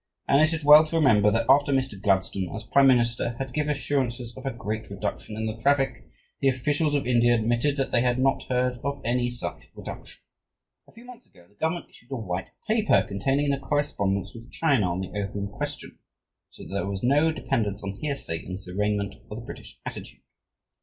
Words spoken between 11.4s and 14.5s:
the Government issued a "White Paper" containing the correspondence